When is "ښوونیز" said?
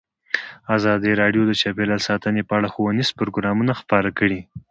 2.73-3.09